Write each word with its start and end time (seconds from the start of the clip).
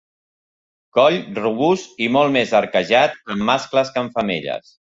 Coll 0.97 1.17
robust 1.43 2.01
i 2.07 2.09
molt 2.17 2.35
més 2.39 2.57
arquejat 2.63 3.17
en 3.37 3.47
mascles 3.51 3.93
que 3.95 4.07
en 4.07 4.15
femelles. 4.21 4.79